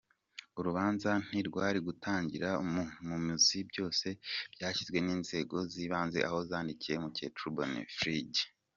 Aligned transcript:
Urubanza 0.59 1.11
ntirwari 1.27 1.79
gutangirira 1.87 2.51
mu 2.71 2.83
bunzi 3.21 3.57
byose 3.69 4.07
byishwe 4.53 4.97
n’inzego 5.05 5.57
zibanze 5.73 6.19
aho 6.27 6.37
zandikiye 6.49 6.95
mukecuru 7.03 7.49
Bonifride 7.57 8.41